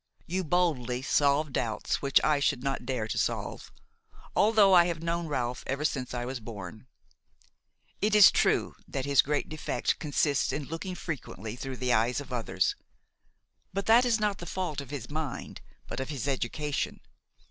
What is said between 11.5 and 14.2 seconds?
through the eyes of others; but that is